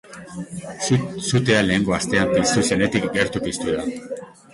Sutea 1.25 1.59
lehengo 1.67 1.95
astean 1.97 2.33
piztu 2.37 2.63
zenetik 2.71 3.05
gertu 3.19 3.43
piztu 3.45 3.77
da. 3.77 3.85